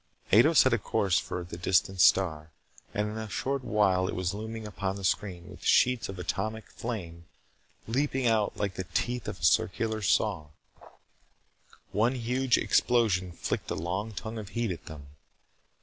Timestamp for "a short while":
3.19-4.07